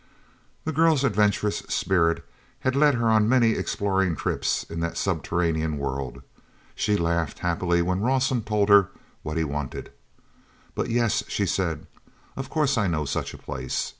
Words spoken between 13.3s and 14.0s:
a place."